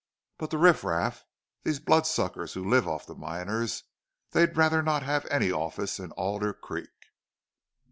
[0.39, 1.23] But the riffraff,
[1.63, 3.83] these bloodsuckers who live off the miners,
[4.31, 6.89] they'd rather not have any office in Alder Creek."